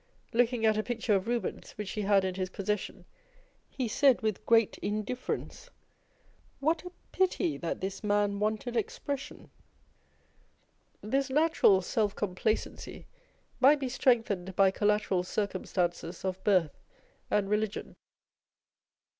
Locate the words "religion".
17.47-17.95